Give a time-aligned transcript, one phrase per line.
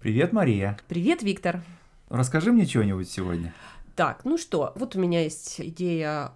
[0.00, 0.78] Привет, Мария.
[0.88, 1.60] Привет, Виктор.
[2.08, 3.52] Расскажи мне чего-нибудь сегодня.
[3.96, 6.32] Так, ну что, вот у меня есть идея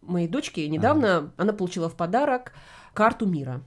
[0.00, 0.60] моей дочки.
[0.60, 1.32] Недавно ага.
[1.36, 2.54] она получила в подарок
[2.94, 3.60] карту мира.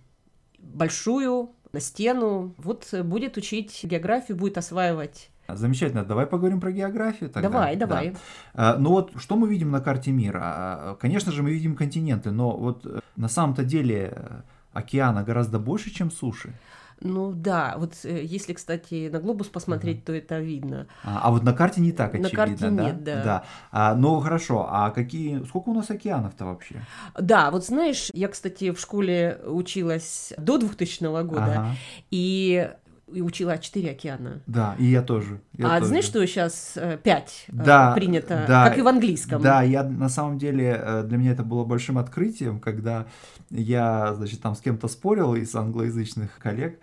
[0.57, 2.55] Большую, на стену.
[2.57, 6.03] Вот будет учить географию, будет осваивать Замечательно.
[6.03, 7.47] Давай поговорим про географию тогда.
[7.47, 8.15] Давай, давай.
[8.55, 8.77] Да.
[8.79, 10.41] Ну вот, что мы видим на карте мира?
[10.41, 14.41] А, конечно же, мы видим континенты, но вот э, на самом-то деле э,
[14.73, 16.51] океана гораздо больше, чем суши.
[17.01, 20.05] Ну да, вот э, если, кстати, на глобус посмотреть, uh-huh.
[20.05, 20.87] то это видно.
[21.03, 22.83] А, а вот на карте не так очевидно, На карте да?
[22.83, 23.23] нет, да.
[23.23, 23.43] да.
[23.71, 26.81] А, ну хорошо, а какие, сколько у нас океанов-то вообще?
[27.19, 31.75] Да, вот знаешь, я, кстати, в школе училась до 2000 года, ага.
[32.11, 32.71] и
[33.11, 34.41] и учила четыре океана.
[34.47, 35.39] Да, и я тоже.
[35.53, 35.85] Я а тоже.
[35.85, 39.41] знаешь, что сейчас э, пять да, принято, да, как и в английском?
[39.41, 43.05] Да, я на самом деле, э, для меня это было большим открытием, когда
[43.51, 46.79] я, значит, там с кем-то спорил из англоязычных коллег,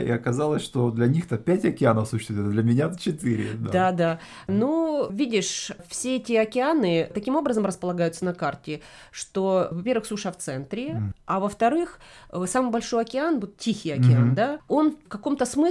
[0.00, 3.52] и оказалось, что для них-то 5 океанов существует, а для меня 4.
[3.54, 3.70] Да.
[3.70, 4.20] да, да.
[4.46, 8.80] Ну, видишь, все эти океаны таким образом располагаются на карте,
[9.10, 11.12] что, во-первых, суша в центре, mm.
[11.26, 11.98] а во-вторых,
[12.30, 14.34] э, самый большой океан, вот Тихий океан, mm-hmm.
[14.34, 15.63] да, он в каком-то смысле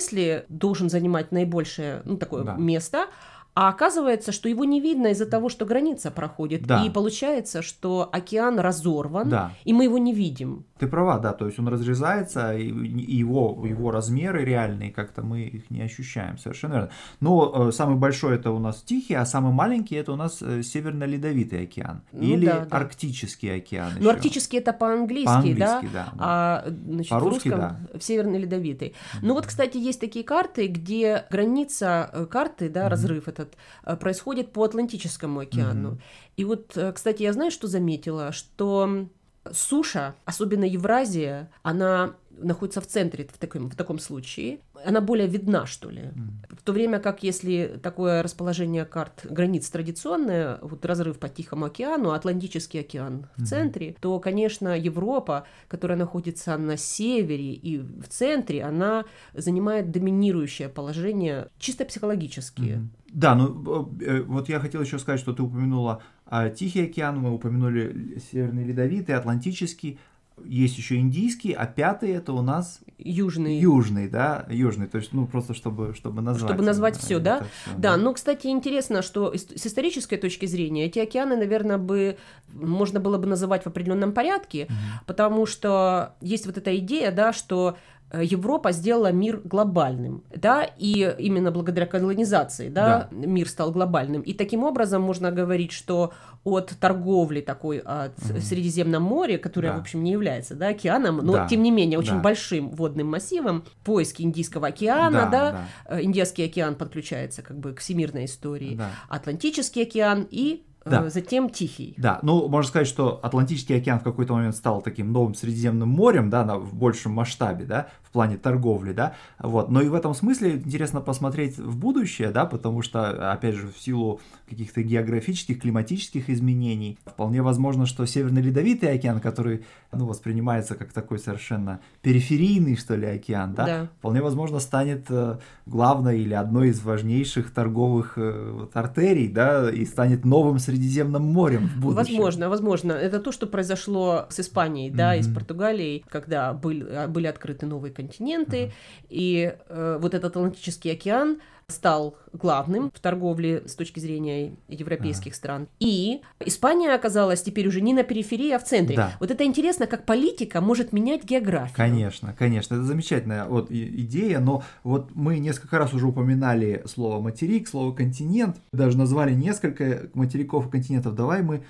[0.50, 2.56] должен занимать наибольшее, ну, такое да.
[2.56, 3.08] место,
[3.56, 6.64] а оказывается, что его не видно из-за того, что граница проходит.
[6.64, 6.84] Да.
[6.84, 9.52] И получается, что океан разорван, да.
[9.64, 10.66] и мы его не видим.
[10.80, 15.70] Ты права, да, то есть он разрезается, и его, его размеры реальные, как-то мы их
[15.70, 16.90] не ощущаем, совершенно верно.
[17.20, 20.64] Но э, самый большой это у нас Тихий, а самый маленький это у нас э,
[20.64, 22.02] Северно-Ледовитый океан.
[22.12, 22.78] Ну, Или да, да.
[22.78, 23.94] Арктический океан.
[24.00, 25.80] Ну, Арктический это по-английски, по-английски да?
[25.84, 25.90] да?
[25.92, 26.14] да.
[26.18, 28.00] А значит, по-русски, в русском да.
[28.00, 28.90] Северно-Ледовитый.
[28.90, 29.20] Mm-hmm.
[29.22, 32.90] Ну вот, кстати, есть такие карты, где граница э, карты, да, mm-hmm.
[32.90, 35.92] разрыв это этот э, происходит по Атлантическому океану.
[35.92, 36.02] Mm-hmm.
[36.38, 39.08] И вот, э, кстати, я знаю, что заметила, что
[39.52, 45.66] суша, особенно Евразия, она находится в центре в таком, в таком случае, она более видна,
[45.66, 46.02] что ли.
[46.02, 46.56] Mm.
[46.58, 52.12] В то время как если такое расположение карт границ традиционное, вот разрыв по Тихому океану,
[52.12, 53.46] Атлантический океан в mm.
[53.46, 61.50] центре, то, конечно, Европа, которая находится на севере и в центре, она занимает доминирующее положение
[61.58, 62.62] чисто психологически.
[62.62, 62.88] Mm.
[63.14, 67.32] Да, ну э, вот я хотел еще сказать, что ты упомянула а, Тихий океан, мы
[67.32, 70.00] упомянули Северный Ледовитый, Атлантический,
[70.44, 73.58] есть еще индийский, а пятый это у нас южный.
[73.58, 76.52] Южный, да, южный, то есть, ну, просто чтобы, чтобы назвать.
[76.52, 77.38] Чтобы назвать все, да?
[77.38, 77.98] Все, да, да.
[77.98, 82.18] Ну, кстати, интересно, что с исторической точки зрения эти океаны, наверное, бы
[82.52, 84.74] можно было бы называть в определенном порядке, угу.
[85.08, 91.16] потому что есть вот эта идея, да, что Э, Европа сделала мир глобальным, да, и
[91.18, 94.22] именно благодаря колонизации, да, да, мир стал глобальным.
[94.22, 96.14] И таким образом можно говорить, что
[96.44, 98.40] от торговли такой от угу.
[98.40, 99.78] Средиземном море, которое, да.
[99.78, 101.48] в общем, не является, да, океаном, но да.
[101.48, 102.20] тем не менее очень да.
[102.20, 107.74] большим водным массивом, поиски Индийского океана, да, да, да, э, Индийский океан подключается как бы
[107.74, 108.92] к всемирной истории, да.
[109.10, 111.06] Атлантический океан и да.
[111.06, 111.94] Э, затем Тихий.
[111.98, 116.30] Да, ну, можно сказать, что Атлантический океан в какой-то момент стал таким новым Средиземным морем,
[116.30, 120.14] да, на, в большем масштабе, да, в плане торговли, да, вот, но и в этом
[120.14, 126.30] смысле интересно посмотреть в будущее, да, потому что, опять же, в силу каких-то географических, климатических
[126.30, 132.96] изменений, вполне возможно, что Северный Ледовитый океан, который, ну, воспринимается как такой совершенно периферийный, что
[132.96, 133.90] ли, океан, да, да.
[134.00, 139.86] вполне возможно станет э, главной или одной из важнейших торговых э, вот, артерий, да, и
[139.86, 141.96] станет новым Средиземным Средиземным морем в будущем.
[141.96, 142.92] Возможно, возможно.
[142.94, 145.20] Это то, что произошло с Испанией, да, mm-hmm.
[145.20, 148.72] и с Португалией, когда были, были открыты новые континенты, mm-hmm.
[149.10, 155.36] и э, вот этот Атлантический океан стал главным в торговле с точки зрения европейских а.
[155.36, 155.68] стран.
[155.80, 158.96] И Испания оказалась теперь уже не на периферии, а в центре.
[158.96, 159.12] Да.
[159.20, 161.76] Вот это интересно, как политика может менять географию.
[161.76, 167.68] Конечно, конечно, это замечательная вот идея, но вот мы несколько раз уже упоминали слово материк,
[167.68, 171.16] слово континент, даже назвали несколько материков и континентов.
[171.16, 171.64] Давай мы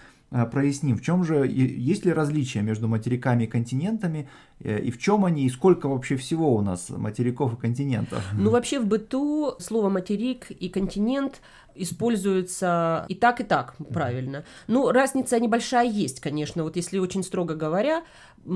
[0.51, 4.27] проясним, в чем же, есть ли различия между материками и континентами,
[4.59, 8.23] э, и в чем они, и сколько вообще всего у нас материков и континентов?
[8.33, 11.41] Ну, вообще в быту слово материк и континент
[11.75, 14.44] используются и так, и так, правильно.
[14.68, 18.03] Ну, разница небольшая есть, конечно, вот если очень строго говоря,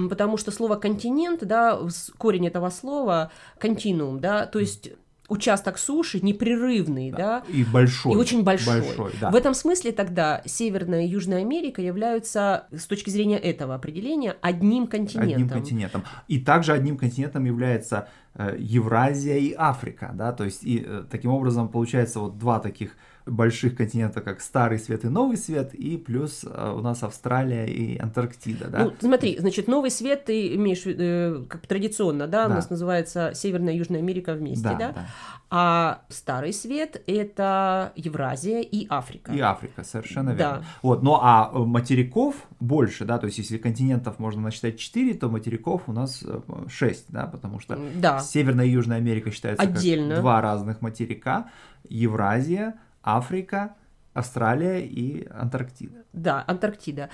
[0.10, 1.80] потому что слово континент, да,
[2.18, 4.92] корень этого слова континуум, да, то есть
[5.28, 8.82] участок суши непрерывный, да, и большой, и очень большой.
[8.82, 9.30] большой да.
[9.30, 14.88] В этом смысле тогда Северная и Южная Америка являются с точки зрения этого определения одним
[14.88, 15.34] континентом.
[15.34, 16.04] Одним континентом.
[16.28, 21.32] И также одним континентом является э, Евразия и Африка, да, то есть и э, таким
[21.32, 22.96] образом получается вот два таких
[23.28, 27.98] больших континентов, как Старый Свет и Новый Свет, и плюс э, у нас Австралия и
[27.98, 28.86] Антарктида, да?
[28.86, 33.32] Ну, смотри, значит, Новый Свет ты имеешь, э, как традиционно, да, да, у нас называется
[33.34, 34.76] Северная и Южная Америка вместе, да?
[34.76, 34.92] да?
[34.92, 35.08] да.
[35.50, 39.32] А Старый Свет— это Евразия и Африка.
[39.32, 40.60] И Африка, совершенно верно.
[40.60, 40.64] Да.
[40.82, 45.30] Вот, ну а э, материков больше, да, то есть если континентов можно насчитать 4, то
[45.30, 46.24] материков у нас
[46.68, 48.20] 6, да, потому что да.
[48.20, 50.16] Северная и Южная Америка считаются Отдельно.
[50.16, 51.50] как два разных материка,
[51.90, 52.76] Евразия,
[53.08, 53.76] Африка,
[54.14, 56.04] Австралия и Антарктида.
[56.12, 57.10] Да, Антарктида.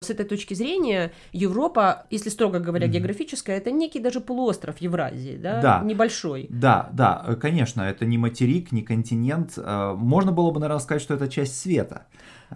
[0.00, 2.90] С этой точки зрения Европа, если строго говоря mm-hmm.
[2.90, 5.62] географическая, это некий даже полуостров Евразии, да?
[5.62, 6.46] да, небольшой.
[6.50, 9.54] Да, да, конечно, это не материк, не континент.
[9.56, 12.06] Э, можно было бы, наверное, сказать, что это часть света.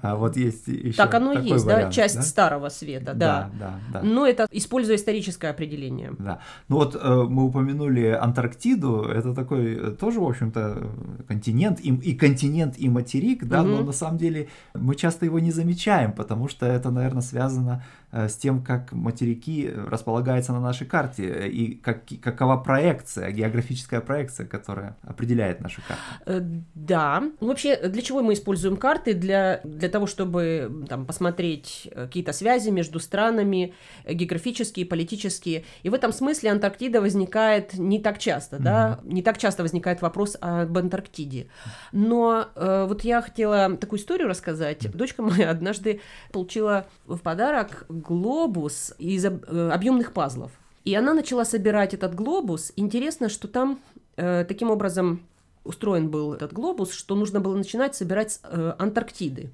[0.00, 2.22] А вот есть еще Так оно и есть, вариант, да, часть да?
[2.22, 3.50] старого света, да.
[3.58, 4.02] Да, да, да.
[4.02, 6.12] Но это используя историческое определение.
[6.18, 6.40] Да.
[6.68, 10.90] Ну вот э, мы упомянули Антарктиду, это такой э, тоже, в общем-то,
[11.28, 13.70] континент, и, и континент, и материк, да, угу.
[13.70, 18.36] но на самом деле мы часто его не замечаем, потому что это, наверное, связано с
[18.36, 24.96] тем, как материки располагаются на нашей карте э, и как, какова проекция, географическая проекция, которая
[25.02, 26.02] определяет нашу карту.
[26.26, 26.40] Э,
[26.74, 27.22] да.
[27.40, 29.14] Вообще, для чего мы используем карты?
[29.14, 33.74] Для, для того, чтобы там, посмотреть какие-то связи между странами,
[34.06, 35.64] географические, политические.
[35.82, 38.62] И в этом смысле Антарктида возникает не так часто, mm-hmm.
[38.62, 39.00] да?
[39.04, 41.46] Не так часто возникает вопрос об Антарктиде.
[41.92, 44.90] Но э, вот я хотела такую историю рассказать.
[44.94, 46.00] Дочка моя однажды
[46.30, 49.30] получила в подарок глобус из э,
[49.72, 50.52] объемных пазлов.
[50.84, 52.72] И она начала собирать этот глобус.
[52.76, 53.78] Интересно, что там
[54.16, 55.22] э, таким образом
[55.64, 59.50] устроен был этот глобус, что нужно было начинать собирать с э, Антарктиды.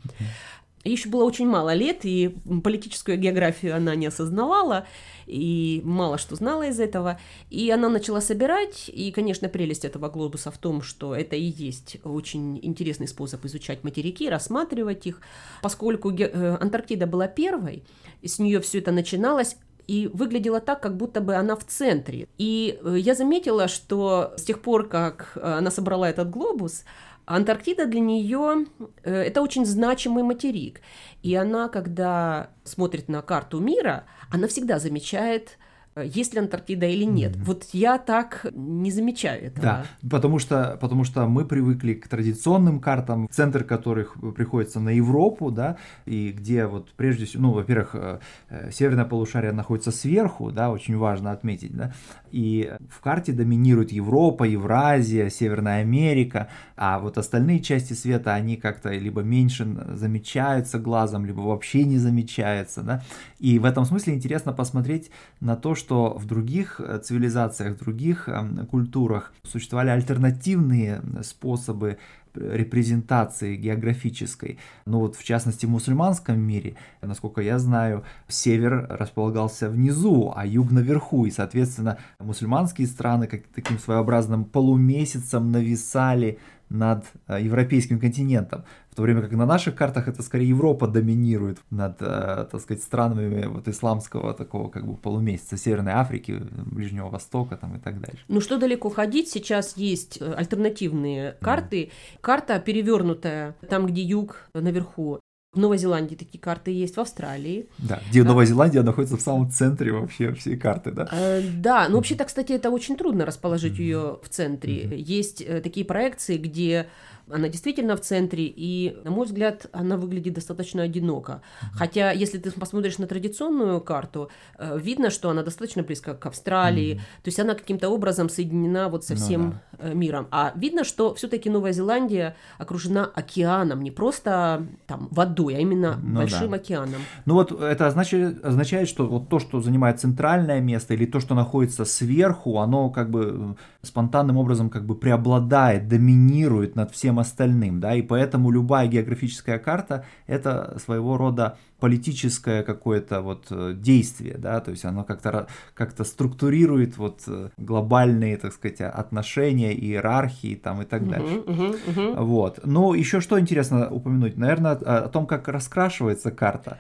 [0.85, 4.87] Ей еще было очень мало лет, и политическую географию она не осознавала,
[5.27, 7.21] и мало что знала из этого.
[7.51, 11.99] И она начала собирать, и, конечно, прелесть этого глобуса в том, что это и есть
[12.05, 15.21] очень интересный способ изучать материки, рассматривать их.
[15.63, 17.83] Поскольку э, Антарктида была первой,
[18.23, 19.57] с нее все это начиналось,
[19.89, 22.29] и выглядела так, как будто бы она в центре.
[22.37, 26.85] И э, я заметила, что с тех пор, как э, она собрала этот глобус,
[27.29, 28.67] Антарктида для нее
[29.03, 30.81] э, это очень значимый материк.
[31.23, 35.59] И она, когда смотрит на карту мира, она всегда замечает
[36.03, 37.37] есть ли Антарктида или нет.
[37.37, 37.45] Mm-hmm.
[37.45, 39.63] Вот я так не замечаю этого.
[39.63, 45.51] Да, потому что, потому что мы привыкли к традиционным картам, центр которых приходится на Европу,
[45.51, 48.19] да, и где вот прежде всего, ну, во-первых, э,
[48.51, 51.93] э, северное полушарие находится сверху, да, очень важно отметить, да,
[52.31, 58.91] и в карте доминирует Европа, Евразия, Северная Америка, а вот остальные части света, они как-то
[58.91, 63.03] либо меньше замечаются глазом, либо вообще не замечаются, да,
[63.39, 65.11] и в этом смысле интересно посмотреть
[65.41, 71.99] на то, что в других э, цивилизациях, в других эм, культурах существовали альтернативные способы
[72.35, 74.59] репрезентации географической.
[74.87, 80.71] Ну вот в частности в мусульманском мире, насколько я знаю, север располагался внизу, а юг
[80.71, 86.39] наверху, и соответственно мусульманские страны как таким своеобразным полумесяцем нависали
[86.71, 91.59] над э, европейским континентом, в то время как на наших картах это скорее Европа доминирует
[91.71, 97.57] над, э, так сказать, странами вот исламского такого как бы полумесяца Северной Африки, Ближнего Востока
[97.57, 98.25] там и так дальше.
[98.29, 101.85] Ну что далеко ходить, сейчас есть э, альтернативные карты.
[101.85, 101.91] Mm.
[102.21, 105.21] Карта перевернутая, там где юг наверху,
[105.53, 107.69] в Новой Зеландии такие карты есть, в Австралии.
[107.79, 108.29] Да, где да.
[108.29, 111.09] Новая Зеландия находится в самом центре вообще всей карты, да?
[111.11, 113.83] Э, да, но вообще-то, кстати, это очень трудно расположить mm-hmm.
[113.83, 114.83] ее в центре.
[114.83, 114.97] Mm-hmm.
[114.97, 116.89] Есть э, такие проекции, где
[117.31, 121.43] она действительно в центре, и, на мой взгляд, она выглядит достаточно одиноко.
[121.73, 126.95] Хотя, если ты посмотришь на традиционную карту, э, видно, что она достаточно близко к Австралии,
[126.95, 127.23] mm-hmm.
[127.23, 129.95] то есть она каким-то образом соединена вот со ну всем ну, да.
[129.95, 130.29] миром.
[130.31, 136.17] А видно, что все-таки Новая Зеландия окружена океаном, не просто там водой, а именно ну,
[136.17, 136.57] большим да.
[136.57, 137.01] океаном.
[137.25, 141.35] Ну вот это означает, означает, что вот то, что занимает центральное место, или то, что
[141.37, 147.81] находится сверху, оно как бы э, спонтанным образом как бы преобладает, доминирует над всем остальным,
[147.81, 154.61] да, и поэтому любая географическая карта это своего рода политическое какое-то вот э, действие, да,
[154.61, 160.85] то есть оно как-то как структурирует вот э, глобальные, так сказать, отношения, иерархии там и
[160.85, 161.37] так дальше.
[161.37, 162.25] Uh-huh, uh-huh, uh-huh.
[162.25, 162.61] Вот.
[162.65, 166.79] Но еще что интересно упомянуть, наверное, о том, как раскрашивается карта.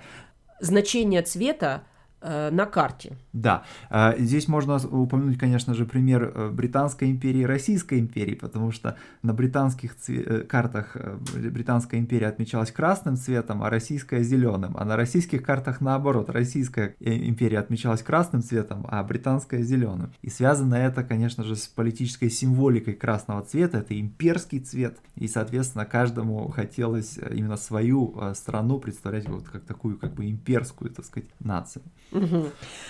[0.61, 1.83] Значение цвета
[2.20, 3.16] на карте.
[3.32, 8.72] Да, э, здесь можно упомянуть, конечно же, пример э, Британской империи и Российской империи, потому
[8.72, 10.96] что на британских цве- картах
[11.34, 17.60] Британская империя отмечалась красным цветом, а Российская зеленым, а на российских картах наоборот, Российская империя
[17.60, 20.12] отмечалась красным цветом, а Британская зеленым.
[20.22, 25.84] И связано это, конечно же, с политической символикой красного цвета, это имперский цвет, и, соответственно,
[25.84, 31.82] каждому хотелось именно свою страну представлять вот как такую как бы имперскую, так сказать, нацию.
[32.12, 32.46] Угу.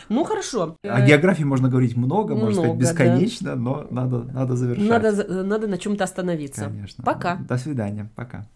[0.09, 0.77] Ну хорошо.
[0.83, 3.57] О географии можно говорить много, много можно сказать бесконечно, да.
[3.57, 4.89] но надо, надо завершать.
[4.89, 6.65] Надо, надо на чем-то остановиться.
[6.65, 7.05] Конечно.
[7.05, 7.37] Пока.
[7.37, 8.11] До свидания.
[8.15, 8.47] Пока.